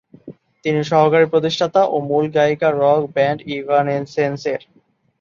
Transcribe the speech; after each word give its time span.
তিনি 0.65 0.81
সহকারী 0.91 1.25
প্রতিষ্ঠাতা 1.33 1.81
ও 1.85 2.05
মূল 2.09 2.25
গায়িকা 2.35 2.69
রক 2.73 3.01
ব্যান্ড 3.15 3.39
ইভানেসেন্স-এর। 3.55 4.61